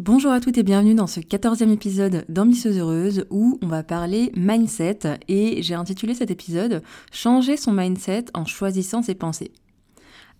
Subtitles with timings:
[0.00, 4.30] Bonjour à toutes et bienvenue dans ce 14e épisode d'Ambitieuse Heureuse où on va parler
[4.36, 9.50] mindset et j'ai intitulé cet épisode Changer son mindset en choisissant ses pensées.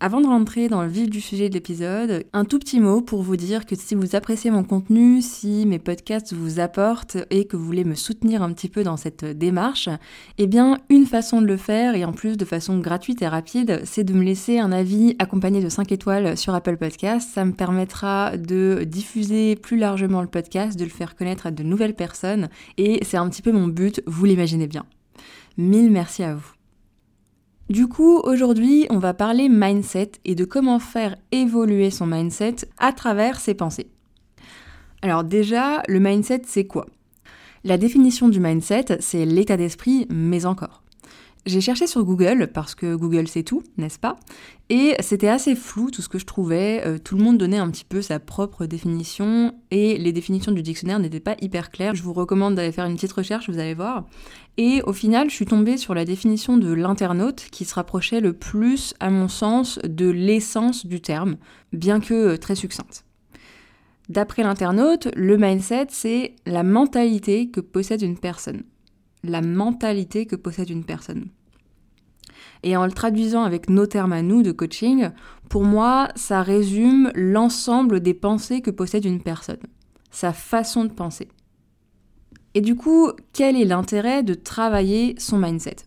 [0.01, 3.21] Avant de rentrer dans le vif du sujet de l'épisode, un tout petit mot pour
[3.21, 7.57] vous dire que si vous appréciez mon contenu, si mes podcasts vous apportent et que
[7.57, 9.89] vous voulez me soutenir un petit peu dans cette démarche,
[10.37, 13.81] eh bien une façon de le faire et en plus de façon gratuite et rapide,
[13.83, 17.31] c'est de me laisser un avis accompagné de 5 étoiles sur Apple Podcasts.
[17.33, 21.63] Ça me permettra de diffuser plus largement le podcast, de le faire connaître à de
[21.63, 24.85] nouvelles personnes et c'est un petit peu mon but, vous l'imaginez bien.
[25.57, 26.58] Mille merci à vous.
[27.69, 32.91] Du coup, aujourd'hui, on va parler mindset et de comment faire évoluer son mindset à
[32.93, 33.91] travers ses pensées.
[35.03, 36.87] Alors déjà, le mindset, c'est quoi?
[37.63, 40.81] La définition du mindset, c'est l'état d'esprit, mais encore.
[41.45, 44.19] J'ai cherché sur Google, parce que Google c'est tout, n'est-ce pas?
[44.69, 47.69] Et c'était assez flou tout ce que je trouvais, euh, tout le monde donnait un
[47.71, 51.95] petit peu sa propre définition, et les définitions du dictionnaire n'étaient pas hyper claires.
[51.95, 54.05] Je vous recommande d'aller faire une petite recherche, vous allez voir.
[54.57, 58.33] Et au final, je suis tombée sur la définition de l'internaute, qui se rapprochait le
[58.33, 61.37] plus, à mon sens, de l'essence du terme,
[61.71, 63.05] bien que euh, très succincte.
[64.09, 68.63] D'après l'internaute, le mindset, c'est la mentalité que possède une personne
[69.23, 71.29] la mentalité que possède une personne.
[72.63, 75.09] Et en le traduisant avec nos termes à nous de coaching,
[75.49, 79.59] pour moi, ça résume l'ensemble des pensées que possède une personne,
[80.11, 81.29] sa façon de penser.
[82.53, 85.77] Et du coup, quel est l'intérêt de travailler son mindset?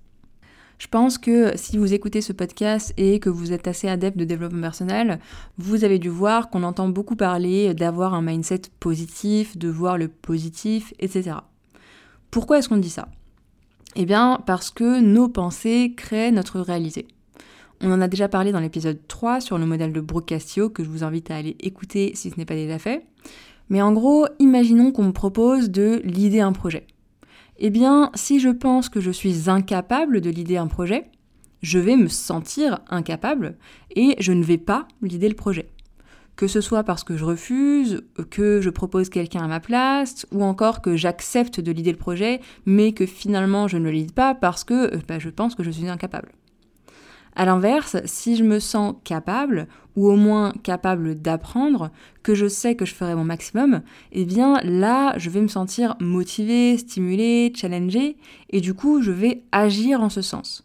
[0.79, 4.25] Je pense que si vous écoutez ce podcast et que vous êtes assez adepte de
[4.25, 5.21] développement personnel,
[5.56, 10.09] vous avez dû voir qu'on entend beaucoup parler d'avoir un mindset positif, de voir le
[10.09, 11.37] positif, etc.
[12.33, 13.09] Pourquoi est-ce qu'on dit ça?
[13.97, 17.07] Eh bien, parce que nos pensées créent notre réalité.
[17.81, 20.85] On en a déjà parlé dans l'épisode 3 sur le modèle de Brooke Castillo, que
[20.85, 23.05] je vous invite à aller écouter si ce n'est pas déjà fait.
[23.69, 26.87] Mais en gros, imaginons qu'on me propose de l'idée un projet.
[27.59, 31.05] Eh bien, si je pense que je suis incapable de l'idée un projet,
[31.61, 33.57] je vais me sentir incapable
[33.95, 35.69] et je ne vais pas l'idée le projet
[36.37, 40.43] que ce soit parce que je refuse, que je propose quelqu'un à ma place, ou
[40.43, 44.34] encore que j'accepte de l'idée le projet, mais que finalement je ne le lide pas
[44.34, 46.32] parce que bah, je pense que je suis incapable.
[47.34, 49.66] A l'inverse, si je me sens capable,
[49.97, 51.91] ou au moins capable d'apprendre,
[52.22, 53.82] que je sais que je ferai mon maximum,
[54.12, 58.16] eh bien là, je vais me sentir motivé, stimulé, challengé,
[58.50, 60.64] et du coup, je vais agir en ce sens.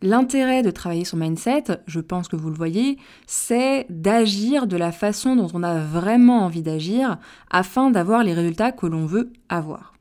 [0.00, 4.92] L'intérêt de travailler son mindset, je pense que vous le voyez, c'est d'agir de la
[4.92, 7.18] façon dont on a vraiment envie d'agir
[7.50, 9.94] afin d'avoir les résultats que l'on veut avoir.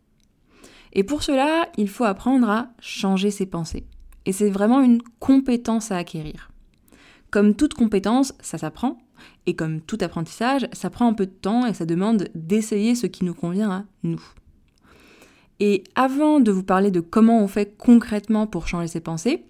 [0.93, 3.85] Et pour cela, il faut apprendre à changer ses pensées.
[4.25, 6.51] Et c'est vraiment une compétence à acquérir.
[7.31, 8.99] Comme toute compétence, ça s'apprend,
[9.47, 13.07] et comme tout apprentissage, ça prend un peu de temps et ça demande d'essayer ce
[13.07, 14.21] qui nous convient à nous.
[15.59, 19.45] Et avant de vous parler de comment on fait concrètement pour changer ses pensées,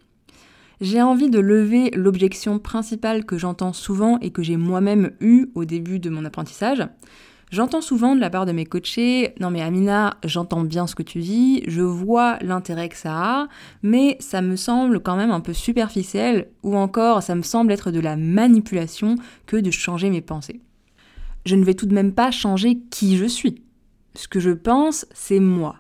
[0.82, 5.66] j'ai envie de lever l'objection principale que j'entends souvent et que j'ai moi-même eue au
[5.66, 6.88] début de mon apprentissage.
[7.50, 11.04] J'entends souvent de la part de mes coachés, non mais Amina, j'entends bien ce que
[11.04, 13.48] tu dis, je vois l'intérêt que ça a,
[13.84, 17.90] mais ça me semble quand même un peu superficiel, ou encore ça me semble être
[17.90, 19.16] de la manipulation
[19.46, 20.60] que de changer mes pensées.
[21.46, 23.64] Je ne vais tout de même pas changer qui je suis.
[24.14, 25.78] Ce que je pense, c'est moi.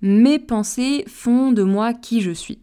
[0.00, 2.58] Mes pensées font de moi qui je suis.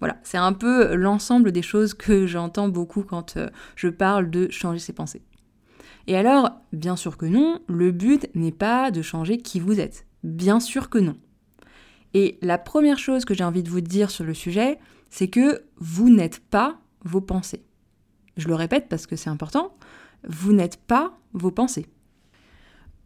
[0.00, 4.50] Voilà, c'est un peu l'ensemble des choses que j'entends beaucoup quand euh, je parle de
[4.50, 5.22] changer ses pensées.
[6.06, 10.06] Et alors, bien sûr que non, le but n'est pas de changer qui vous êtes.
[10.24, 11.16] Bien sûr que non.
[12.14, 14.78] Et la première chose que j'ai envie de vous dire sur le sujet,
[15.10, 17.64] c'est que vous n'êtes pas vos pensées.
[18.36, 19.76] Je le répète parce que c'est important,
[20.26, 21.86] vous n'êtes pas vos pensées.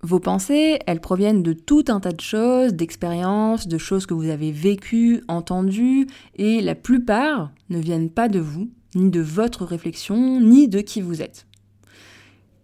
[0.04, 4.28] Vos pensées, elles proviennent de tout un tas de choses, d'expériences, de choses que vous
[4.28, 10.42] avez vécues, entendues, et la plupart ne viennent pas de vous, ni de votre réflexion,
[10.42, 11.46] ni de qui vous êtes.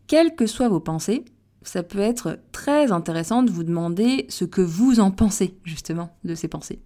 [0.06, 1.24] Quelles que soient vos pensées,
[1.62, 6.34] ça peut être très intéressant de vous demander ce que vous en pensez, justement, de
[6.34, 6.80] ces pensées.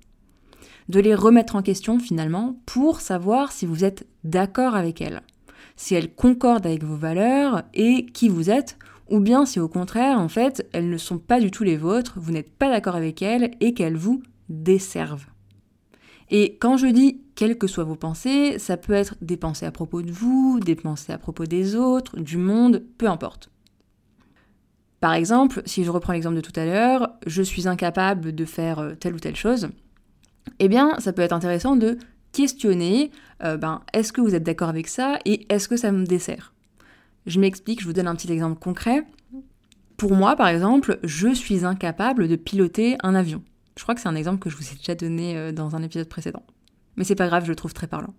[0.89, 5.23] de les remettre en question finalement pour savoir si vous êtes d'accord avec elles,
[5.75, 8.79] si elles concordent avec vos valeurs et qui vous êtes,
[9.09, 12.15] ou bien si au contraire, en fait, elles ne sont pas du tout les vôtres,
[12.17, 15.27] vous n'êtes pas d'accord avec elles et qu'elles vous desservent.
[16.31, 19.71] Et quand je dis quelles que soient vos pensées, ça peut être des pensées à
[19.71, 23.51] propos de vous, des pensées à propos des autres, du monde, peu importe.
[25.01, 28.79] Par exemple, si je reprends l'exemple de tout à l'heure, je suis incapable de faire
[28.79, 29.69] euh, telle ou telle chose,
[30.61, 31.99] eh bien, ça peut être intéressant de
[32.33, 33.11] questionner,
[33.43, 36.54] euh, ben, est-ce que vous êtes d'accord avec ça et est-ce que ça me dessert?
[37.27, 39.07] Je m'explique, je vous donne un petit exemple concret.
[39.97, 43.43] Pour moi, par exemple, je suis incapable de piloter un avion.
[43.77, 45.83] Je crois que c'est un exemple que je vous ai déjà donné euh, dans un
[45.83, 46.43] épisode précédent.
[46.97, 48.15] Mais c'est pas grave, je le trouve très parlant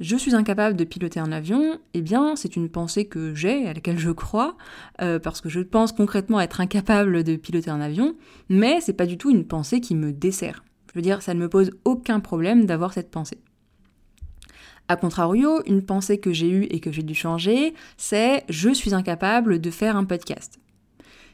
[0.00, 3.74] je suis incapable de piloter un avion, eh bien c'est une pensée que j'ai, à
[3.74, 4.56] laquelle je crois,
[5.02, 8.16] euh, parce que je pense concrètement être incapable de piloter un avion,
[8.48, 10.64] mais c'est pas du tout une pensée qui me dessert.
[10.88, 13.38] Je veux dire, ça ne me pose aucun problème d'avoir cette pensée.
[14.90, 18.92] A contrario, une pensée que j'ai eue et que j'ai dû changer, c'est je suis
[18.92, 20.58] incapable de faire un podcast.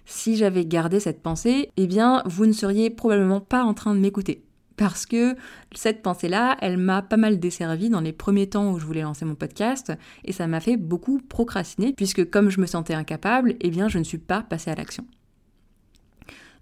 [0.05, 3.99] Si j'avais gardé cette pensée, eh bien, vous ne seriez probablement pas en train de
[3.99, 4.45] m'écouter
[4.77, 5.37] parce que
[5.75, 9.25] cette pensée-là, elle m'a pas mal desservi dans les premiers temps où je voulais lancer
[9.25, 9.91] mon podcast
[10.27, 13.97] et ça m'a fait beaucoup procrastiner puisque comme je me sentais incapable, eh bien je
[13.97, 15.07] ne suis pas passée à l'action.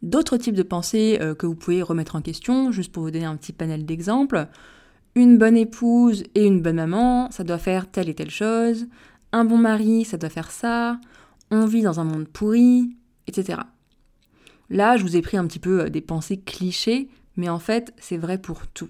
[0.02, 3.24] D'autres types de pensées euh, que vous pouvez remettre en question, juste pour vous donner
[3.24, 4.46] un petit panel d'exemples.
[5.14, 8.86] Une bonne épouse et une bonne maman, ça doit faire telle et telle chose.
[9.32, 10.98] Un bon mari, ça doit faire ça.
[11.50, 12.96] On vit dans un monde pourri,
[13.26, 13.60] etc.
[14.70, 17.92] Là, je vous ai pris un petit peu euh, des pensées clichés mais en fait,
[17.98, 18.88] c'est vrai pour tout.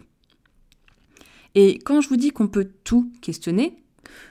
[1.55, 3.77] Et quand je vous dis qu'on peut tout questionner,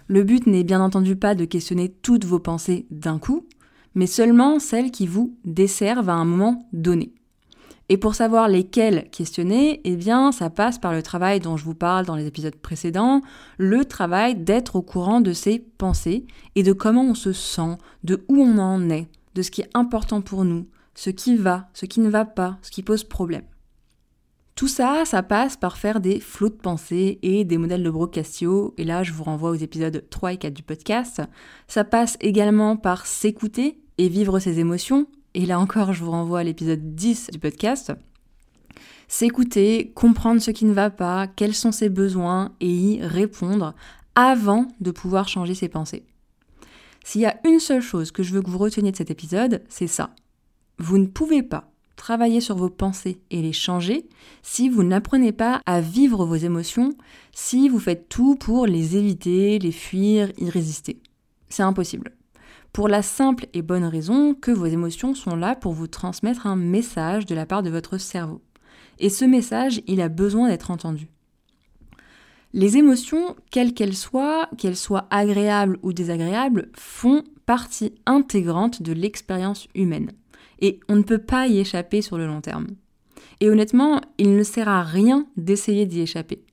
[0.08, 3.48] le but n'est bien entendu pas de questionner toutes vos pensées d'un coup,
[3.96, 7.14] mais seulement celles qui vous desservent à un moment donné.
[7.90, 11.76] Et pour savoir lesquelles questionner, eh bien, ça passe par le travail dont je vous
[11.76, 13.22] parle dans les épisodes précédents,
[13.58, 16.26] le travail d'être au courant de ses pensées
[16.56, 19.70] et de comment on se sent, de où on en est, de ce qui est
[19.74, 23.44] important pour nous, ce qui va, ce qui ne va pas, ce qui pose problème.
[24.56, 28.76] Tout ça, ça passe par faire des flots de pensée et des modèles de Brocastio,
[28.78, 31.22] et là je vous renvoie aux épisodes 3 et 4 du podcast.
[31.68, 36.40] Ça passe également par s'écouter et vivre ses émotions, et là encore je vous renvoie
[36.40, 37.94] à l'épisode 10 du podcast.
[39.08, 43.76] S'écouter, comprendre ce qui ne va pas, quels sont ses besoins, et y répondre
[44.16, 46.04] avant de pouvoir changer ses pensées.
[47.04, 49.62] S'il y a une seule chose que je veux que vous reteniez de cet épisode,
[49.68, 50.16] c'est ça.
[50.80, 54.08] Vous ne pouvez pas travailler sur vos pensées et les changer
[54.42, 56.94] si vous n'apprenez pas à vivre vos émotions,
[57.34, 61.02] si vous faites tout pour les éviter, les fuir, y résister.
[61.50, 62.12] C'est impossible.
[62.74, 66.56] Pour la simple et bonne raison que vos émotions sont là pour vous transmettre un
[66.56, 68.42] message de la part de votre cerveau.
[68.98, 71.08] Et ce message, il a besoin d'être entendu.
[72.52, 79.68] Les émotions, quelles qu'elles soient, qu'elles soient agréables ou désagréables, font partie intégrante de l'expérience
[79.76, 80.12] humaine
[80.60, 82.68] et on ne peut pas y échapper sur le long terme.
[83.40, 86.44] Et honnêtement, il ne sert à rien d'essayer d'y échapper.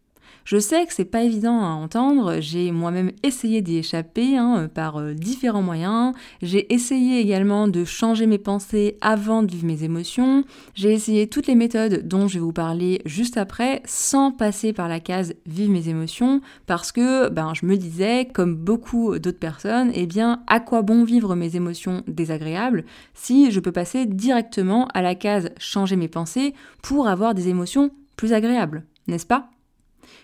[0.45, 4.99] Je sais que c'est pas évident à entendre, j'ai moi-même essayé d'y échapper hein, par
[4.99, 10.45] euh, différents moyens, j'ai essayé également de changer mes pensées avant de vivre mes émotions,
[10.75, 14.89] j'ai essayé toutes les méthodes dont je vais vous parler juste après sans passer par
[14.89, 19.91] la case vivre mes émotions parce que ben, je me disais, comme beaucoup d'autres personnes,
[19.95, 22.85] eh bien à quoi bon vivre mes émotions désagréables
[23.15, 27.91] si je peux passer directement à la case changer mes pensées pour avoir des émotions
[28.17, 29.51] plus agréables, n'est-ce pas?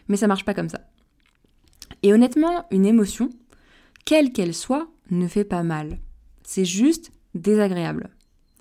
[0.08, 0.80] Mais ça marche pas comme ça.
[2.02, 3.30] Et honnêtement, une émotion,
[4.04, 5.98] quelle qu'elle soit, ne fait pas mal.
[6.42, 8.10] C'est juste désagréable.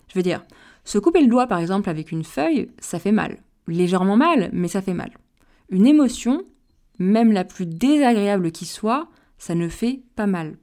[0.07, 0.43] Je veux dire,
[0.83, 3.39] se couper le doigt par exemple avec une feuille, ça fait mal.
[3.67, 5.11] Légèrement mal, mais ça fait mal.
[5.69, 6.43] Une émotion,
[6.99, 10.57] même la plus désagréable qui soit, ça ne fait pas mal.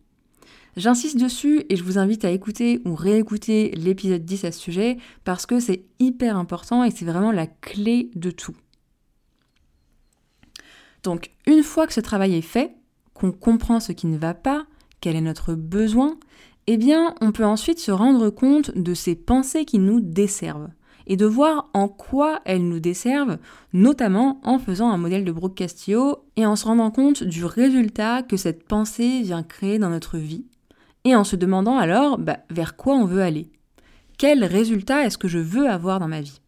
[0.76, 4.96] J'insiste dessus et je vous invite à écouter ou réécouter l'épisode 10 à ce sujet
[5.24, 8.56] parce que c'est hyper important et c'est vraiment la clé de tout.
[11.02, 12.74] Donc une fois que ce travail est fait,
[13.14, 14.66] qu'on comprend ce qui ne va pas,
[15.00, 16.16] quel est notre besoin,
[16.66, 20.70] eh bien on peut ensuite se rendre compte de ces pensées qui nous desservent
[21.06, 23.38] et de voir en quoi elles nous desservent,
[23.72, 28.22] notamment en faisant un modèle de Brooke Castillo et en se rendant compte du résultat
[28.22, 30.46] que cette pensée vient créer dans notre vie,
[31.04, 33.50] et en se demandant alors bah, vers quoi on veut aller.
[34.18, 36.40] Quel résultat est-ce que je veux avoir dans ma vie?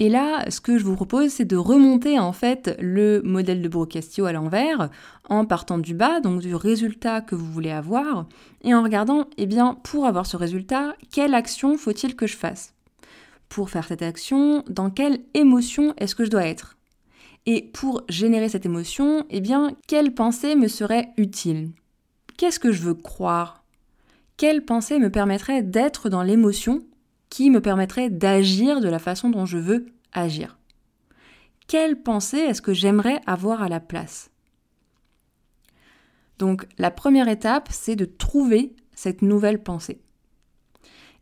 [0.00, 3.68] Et là, ce que je vous propose, c'est de remonter en fait le modèle de
[3.68, 4.90] Brocastio à l'envers,
[5.28, 8.26] en partant du bas, donc du résultat que vous voulez avoir,
[8.62, 12.74] et en regardant, eh bien, pour avoir ce résultat, quelle action faut-il que je fasse?
[13.48, 16.76] Pour faire cette action, dans quelle émotion est-ce que je dois être?
[17.46, 21.70] Et pour générer cette émotion, eh bien, quelle pensée me serait utile?
[22.36, 23.62] Qu'est-ce que je veux croire?
[24.36, 26.82] Quelle pensée me permettrait d'être dans l'émotion?
[27.30, 30.58] Qui me permettrait d'agir de la façon dont je veux agir
[31.66, 34.30] Quelle pensée est-ce que j'aimerais avoir à la place?
[36.38, 40.00] Donc la première étape, c'est de trouver cette nouvelle pensée.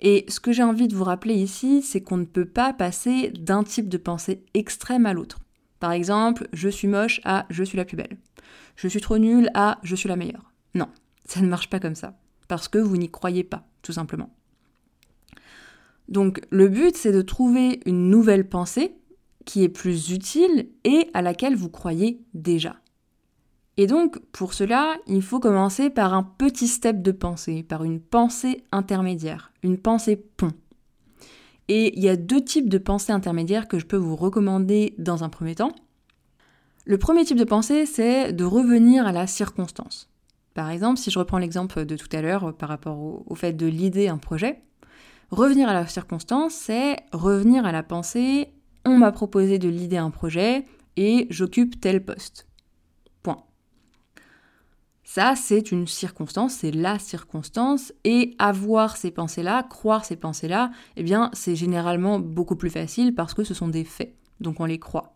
[0.00, 3.30] Et ce que j'ai envie de vous rappeler ici, c'est qu'on ne peut pas passer
[3.30, 5.38] d'un type de pensée extrême à l'autre.
[5.78, 8.16] Par exemple, je suis moche à je suis la plus belle.
[8.74, 10.52] Je suis trop nulle à je suis la meilleure.
[10.74, 10.88] Non,
[11.24, 12.18] ça ne marche pas comme ça.
[12.48, 14.30] Parce que vous n'y croyez pas, tout simplement.
[16.12, 18.94] Donc le but, c'est de trouver une nouvelle pensée
[19.46, 22.76] qui est plus utile et à laquelle vous croyez déjà.
[23.78, 27.98] Et donc, pour cela, il faut commencer par un petit step de pensée, par une
[27.98, 30.52] pensée intermédiaire, une pensée pont.
[31.68, 35.24] Et il y a deux types de pensées intermédiaires que je peux vous recommander dans
[35.24, 35.74] un premier temps.
[36.84, 40.10] Le premier type de pensée, c'est de revenir à la circonstance.
[40.52, 43.54] Par exemple, si je reprends l'exemple de tout à l'heure par rapport au, au fait
[43.54, 44.62] de l'idée un projet,
[45.32, 50.10] revenir à la circonstance, c'est revenir à la pensée on m'a proposé de l'idée un
[50.10, 50.64] projet
[50.96, 52.46] et j'occupe tel poste.
[55.14, 61.02] Ça, c'est une circonstance, c'est la circonstance, et avoir ces pensées-là, croire ces pensées-là, eh
[61.02, 64.78] bien, c'est généralement beaucoup plus facile parce que ce sont des faits, donc on les
[64.78, 65.12] croit.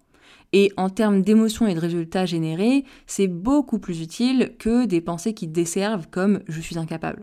[0.52, 5.32] Et en termes d'émotions et de résultats générés, c'est beaucoup plus utile que des pensées
[5.32, 7.23] qui desservent comme je suis incapable.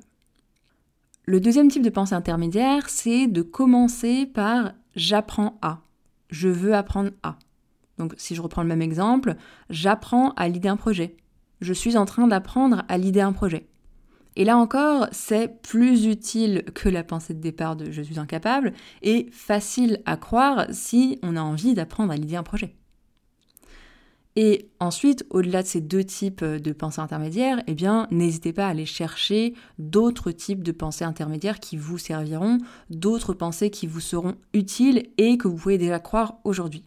[1.25, 5.81] Le deuxième type de pensée intermédiaire, c'est de commencer par j'apprends à.
[6.29, 7.37] Je veux apprendre à.
[7.97, 9.35] Donc si je reprends le même exemple,
[9.69, 11.15] j'apprends à l'idée un projet
[11.63, 13.67] je suis en train d'apprendre à l'idée un projet.
[14.35, 18.73] Et là encore, c'est plus utile que la pensée de départ de je suis incapable
[19.01, 22.75] et facile à croire si on a envie d'apprendre à l'idée un projet.
[24.35, 28.69] Et ensuite, au-delà de ces deux types de pensées intermédiaires, eh bien, n'hésitez pas à
[28.69, 32.57] aller chercher d'autres types de pensées intermédiaires qui vous serviront,
[32.89, 36.83] d'autres pensées qui vous seront utiles et que vous pouvez déjà croire aujourd'hui.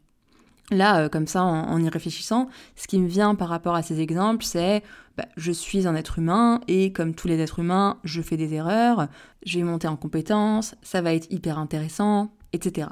[0.72, 4.00] Là, euh, comme ça, en, y réfléchissant, ce qui me vient par rapport à ces
[4.00, 4.82] exemples, c'est
[5.16, 8.54] bah, je suis un être humain et comme tous les êtres humains, je fais des
[8.54, 9.06] erreurs,
[9.44, 12.88] je vais monter en compétences, ça va être hyper intéressant, etc.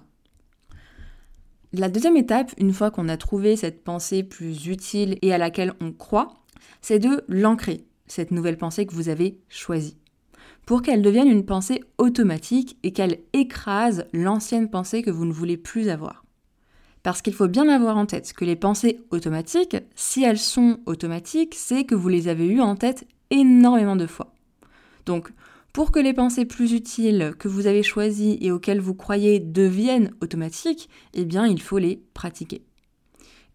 [1.76, 5.72] La deuxième étape, une fois qu'on a trouvé cette pensée plus utile et à laquelle
[5.80, 6.34] on croit,
[6.80, 9.96] c'est de l'ancrer, cette nouvelle pensée que vous avez choisie,
[10.66, 15.56] pour qu'elle devienne une pensée automatique et qu'elle écrase l'ancienne pensée que vous ne voulez
[15.56, 16.24] plus avoir.
[17.02, 21.56] Parce qu'il faut bien avoir en tête que les pensées automatiques, si elles sont automatiques,
[21.56, 24.32] c'est que vous les avez eues en tête énormément de fois.
[25.06, 25.28] Donc,
[25.74, 30.12] pour que les pensées plus utiles que vous avez choisies et auxquelles vous croyez deviennent
[30.22, 32.62] automatiques, eh bien, il faut les pratiquer.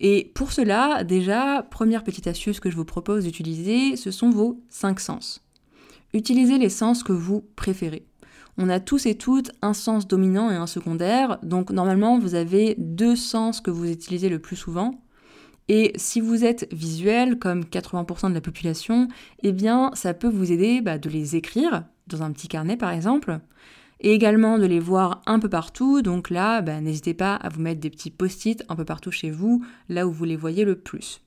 [0.02, 4.62] Et pour cela, déjà, première petite astuce que je vous propose d'utiliser, ce sont vos
[4.70, 5.42] cinq sens.
[6.14, 8.06] Utilisez les sens que vous préférez.
[8.58, 12.76] On a tous et toutes un sens dominant et un secondaire, donc normalement vous avez
[12.78, 15.02] deux sens que vous utilisez le plus souvent.
[15.70, 19.08] Et si vous êtes visuel, comme 80% de la population,
[19.44, 22.92] eh bien ça peut vous aider bah, de les écrire dans un petit carnet par
[22.92, 23.40] exemple,
[24.02, 26.02] et également de les voir un peu partout.
[26.02, 29.30] Donc là, bah, n'hésitez pas à vous mettre des petits post-it un peu partout chez
[29.30, 31.22] vous, là où vous les voyez le plus.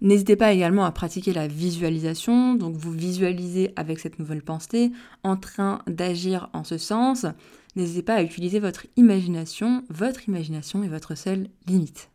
[0.00, 4.90] N'hésitez pas également à pratiquer la visualisation, donc vous visualisez avec cette nouvelle pensée
[5.22, 7.24] en train d'agir en ce sens.
[7.76, 12.11] N'hésitez pas à utiliser votre imagination, votre imagination est votre seule limite.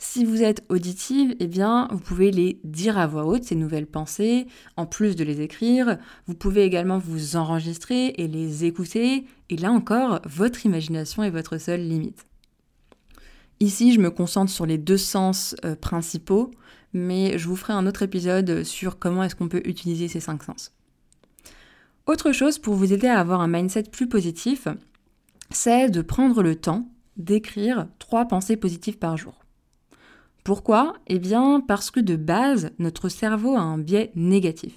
[0.00, 3.86] Si vous êtes auditive, eh bien, vous pouvez les dire à voix haute, ces nouvelles
[3.86, 5.98] pensées, en plus de les écrire.
[6.28, 9.26] Vous pouvez également vous enregistrer et les écouter.
[9.50, 12.26] Et là encore, votre imagination est votre seule limite.
[13.58, 16.52] Ici, je me concentre sur les deux sens euh, principaux,
[16.92, 20.44] mais je vous ferai un autre épisode sur comment est-ce qu'on peut utiliser ces cinq
[20.44, 20.72] sens.
[22.06, 24.68] Autre chose pour vous aider à avoir un mindset plus positif,
[25.50, 29.40] c'est de prendre le temps d'écrire trois pensées positives par jour.
[30.48, 30.94] Pourquoi?
[31.08, 34.72] Eh bien parce que de base, notre cerveau a un biais négatif.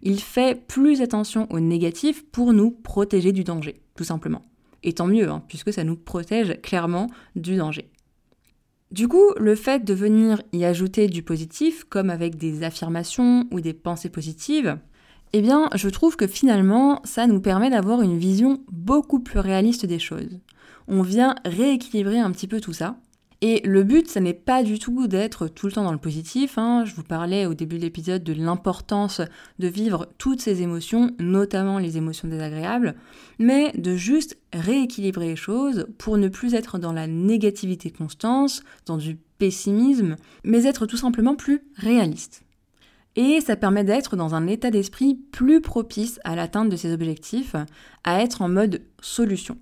[0.00, 4.40] Il fait plus attention au négatif pour nous protéger du danger, tout simplement.
[4.82, 7.90] Et tant mieux, hein, puisque ça nous protège clairement du danger.
[8.92, 13.60] Du coup, le fait de venir y ajouter du positif, comme avec des affirmations ou
[13.60, 14.78] des pensées positives,
[15.34, 19.84] eh bien, je trouve que finalement, ça nous permet d'avoir une vision beaucoup plus réaliste
[19.84, 20.40] des choses.
[20.88, 22.96] On vient rééquilibrer un petit peu tout ça.
[23.42, 26.58] Et le but, ça n'est pas du tout d'être tout le temps dans le positif.
[26.58, 26.84] Hein.
[26.84, 29.22] Je vous parlais au début de l'épisode de l'importance
[29.58, 32.96] de vivre toutes ces émotions, notamment les émotions désagréables,
[33.38, 38.98] mais de juste rééquilibrer les choses pour ne plus être dans la négativité constante, dans
[38.98, 42.42] du pessimisme, mais être tout simplement plus réaliste.
[43.16, 47.56] Et ça permet d'être dans un état d'esprit plus propice à l'atteinte de ses objectifs,
[48.04, 49.56] à être en mode solution.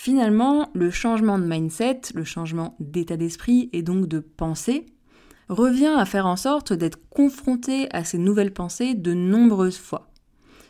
[0.00, 4.86] Finalement, le changement de mindset, le changement d'état d'esprit et donc de pensée,
[5.48, 10.12] revient à faire en sorte d'être confronté à ces nouvelles pensées de nombreuses fois.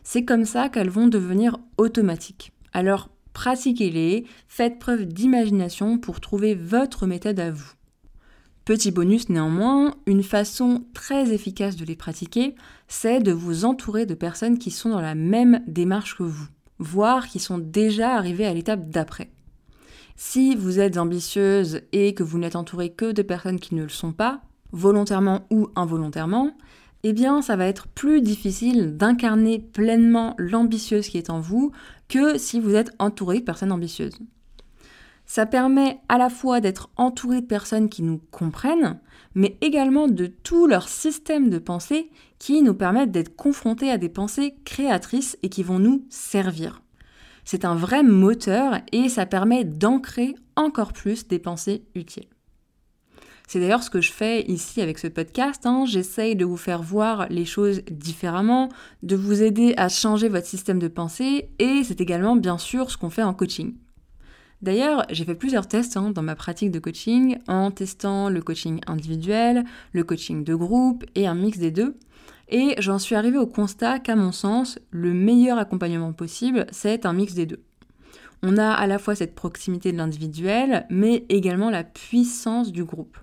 [0.02, 2.52] C'est comme ça qu'elles vont devenir automatiques.
[2.72, 7.72] Alors pratiquez-les, faites preuve d'imagination pour trouver votre méthode à vous.
[8.64, 12.54] Petit bonus néanmoins, une façon très efficace de les pratiquer,
[12.86, 17.28] c'est de vous entourer de personnes qui sont dans la même démarche que vous voire
[17.28, 19.30] qui sont déjà arrivés à l'étape d'après.
[20.16, 23.88] Si vous êtes ambitieuse et que vous n'êtes entouré que de personnes qui ne le
[23.88, 24.42] sont pas,
[24.72, 26.56] volontairement ou involontairement,
[27.04, 31.72] eh bien ça va être plus difficile d'incarner pleinement l'ambitieuse qui est en vous
[32.08, 34.18] que si vous êtes entouré de personnes ambitieuses.
[35.28, 38.98] Ça permet à la fois d'être entouré de personnes qui nous comprennent,
[39.34, 44.08] mais également de tout leur système de pensée qui nous permettent d'être confrontés à des
[44.08, 46.80] pensées créatrices et qui vont nous servir.
[47.44, 52.28] C'est un vrai moteur et ça permet d'ancrer encore plus des pensées utiles.
[53.46, 55.66] C'est d'ailleurs ce que je fais ici avec ce podcast.
[55.66, 55.84] Hein.
[55.86, 58.70] J'essaye de vous faire voir les choses différemment,
[59.02, 62.96] de vous aider à changer votre système de pensée et c'est également bien sûr ce
[62.96, 63.74] qu'on fait en coaching.
[64.60, 68.80] D'ailleurs, j'ai fait plusieurs tests hein, dans ma pratique de coaching en testant le coaching
[68.86, 71.96] individuel, le coaching de groupe et un mix des deux.
[72.48, 77.12] Et j'en suis arrivée au constat qu'à mon sens, le meilleur accompagnement possible, c'est un
[77.12, 77.62] mix des deux.
[78.42, 83.18] On a à la fois cette proximité de l'individuel, mais également la puissance du groupe.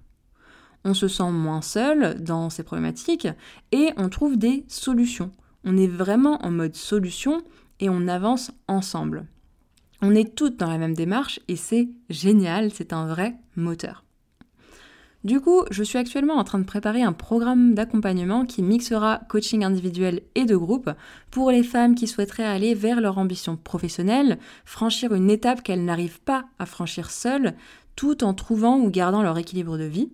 [0.83, 3.27] On se sent moins seul dans ces problématiques
[3.71, 5.31] et on trouve des solutions.
[5.63, 7.41] On est vraiment en mode solution
[7.79, 9.25] et on avance ensemble.
[10.01, 14.05] On est toutes dans la même démarche et c'est génial, c'est un vrai moteur.
[15.25, 19.63] Du coup, je suis actuellement en train de préparer un programme d'accompagnement qui mixera coaching
[19.63, 20.91] individuel et de groupe
[21.31, 26.21] pour les femmes qui souhaiteraient aller vers leur ambition professionnelle, franchir une étape qu'elles n'arrivent
[26.21, 27.55] pas à franchir seules,
[27.95, 30.11] tout en trouvant ou gardant leur équilibre de vie.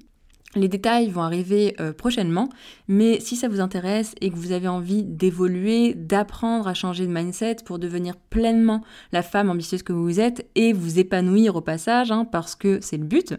[0.55, 2.49] Les détails vont arriver euh, prochainement,
[2.89, 7.13] mais si ça vous intéresse et que vous avez envie d'évoluer, d'apprendre à changer de
[7.13, 8.83] mindset pour devenir pleinement
[9.13, 12.97] la femme ambitieuse que vous êtes et vous épanouir au passage, hein, parce que c'est
[12.97, 13.35] le but,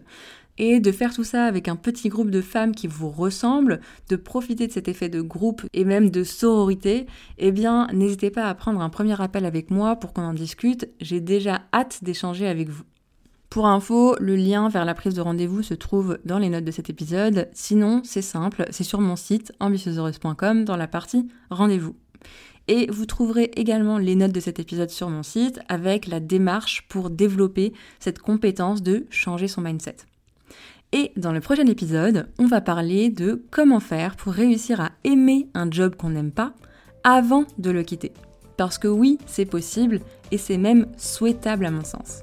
[0.56, 4.16] et de faire tout ça avec un petit groupe de femmes qui vous ressemblent, de
[4.16, 7.06] profiter de cet effet de groupe et même de sororité,
[7.38, 10.88] eh bien n'hésitez pas à prendre un premier appel avec moi pour qu'on en discute,
[11.00, 12.84] j'ai déjà hâte d'échanger avec vous.
[13.52, 16.70] Pour info, le lien vers la prise de rendez-vous se trouve dans les notes de
[16.70, 17.50] cet épisode.
[17.52, 21.94] Sinon, c'est simple, c'est sur mon site ambitieuseheureuse.com dans la partie rendez-vous.
[22.66, 26.88] Et vous trouverez également les notes de cet épisode sur mon site avec la démarche
[26.88, 29.96] pour développer cette compétence de changer son mindset.
[30.92, 35.50] Et dans le prochain épisode, on va parler de comment faire pour réussir à aimer
[35.52, 36.54] un job qu'on n'aime pas
[37.04, 38.12] avant de le quitter.
[38.56, 42.22] Parce que oui, c'est possible et c'est même souhaitable à mon sens.